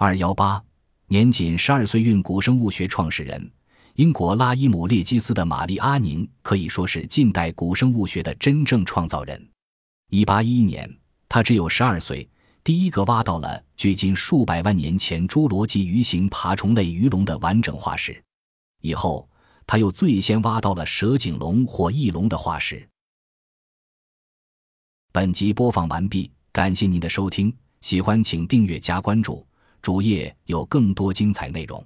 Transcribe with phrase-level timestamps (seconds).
[0.00, 0.62] 二幺八，
[1.08, 3.52] 年仅十二岁孕古生物学创始人。
[3.94, 9.50] 英国拉伊姆列基斯的玛丽阿宁可以说是近代古生物学的真正创造人。
[10.10, 10.88] 一八一一年，
[11.28, 12.30] 他只有十二岁，
[12.62, 18.22] 第一个挖到了距今数百万年前侏罗纪鱼形爬虫类鱼龙的完整化石。
[18.82, 19.28] 以后，
[19.66, 22.88] 他又最先挖到了蛇颈龙或翼龙的化石。
[25.10, 29.44] 本集播放完毕，感谢您的收听，喜欢请订阅加关注，
[29.80, 31.84] 主页有更多精彩内容。